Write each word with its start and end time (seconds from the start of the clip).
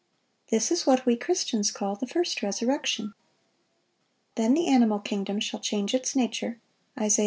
This 0.49 0.71
is 0.71 0.87
what 0.87 1.05
we 1.05 1.15
Christians 1.15 1.69
call 1.69 1.95
the 1.95 2.07
first 2.07 2.41
resurrection. 2.41 3.13
Then 4.33 4.55
the 4.55 4.65
animal 4.67 4.97
kingdom 4.97 5.39
shall 5.39 5.59
change 5.59 5.93
its 5.93 6.15
nature 6.15 6.59
(Isa. 6.99 7.19